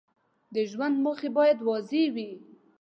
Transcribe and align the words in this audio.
د 0.53 0.55
ژوند 0.71 0.95
موخې 1.03 1.29
باید 1.37 1.57
واضح 1.67 2.03
وي. 2.15 2.29